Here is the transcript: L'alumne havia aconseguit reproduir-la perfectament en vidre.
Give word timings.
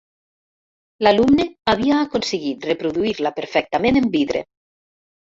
L'alumne 1.07 1.43
havia 1.73 1.99
aconseguit 2.05 2.65
reproduir-la 2.71 3.33
perfectament 3.37 4.01
en 4.03 4.09
vidre. 4.17 4.43